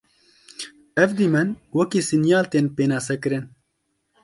[1.03, 3.45] Ev dîmen wekî sînyal tên pênasekirin.